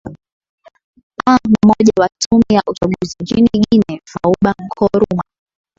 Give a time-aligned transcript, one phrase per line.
[1.29, 5.23] a mmoja wa tume ya uchaguzi nchini guniea fauba kouruma